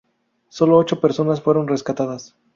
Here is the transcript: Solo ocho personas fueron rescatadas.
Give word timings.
Solo 0.49 0.79
ocho 0.79 0.99
personas 0.99 1.41
fueron 1.43 1.67
rescatadas. 1.67 2.35